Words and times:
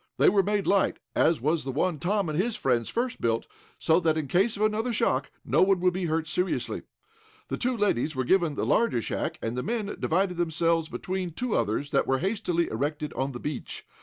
They 0.17 0.29
were 0.29 0.41
made 0.41 0.65
light, 0.65 0.97
as 1.15 1.39
was 1.41 1.63
the 1.63 1.71
one 1.71 1.99
Tom 1.99 2.27
and 2.27 2.35
his 2.35 2.55
friends 2.55 2.89
first 2.89 3.21
built, 3.21 3.45
so 3.77 3.99
that, 3.99 4.17
in 4.17 4.27
case 4.27 4.57
of 4.57 4.63
another 4.63 4.91
shock, 4.91 5.29
no 5.45 5.61
one 5.61 5.79
would 5.81 5.93
be 5.93 6.05
hurt 6.05 6.27
seriously. 6.27 6.81
The 7.49 7.57
two 7.57 7.77
ladies 7.77 8.15
were 8.15 8.23
given 8.23 8.55
the 8.55 8.65
larger 8.65 9.03
shack, 9.03 9.37
and 9.43 9.55
the 9.55 9.61
men 9.61 9.95
divided 9.99 10.37
themselves 10.37 10.89
between 10.89 11.33
two 11.33 11.55
others 11.55 11.91
that 11.91 12.07
were 12.07 12.17
hastily 12.17 12.67
erected 12.67 13.13
on 13.13 13.31
the 13.31 13.39
beach. 13.39 13.85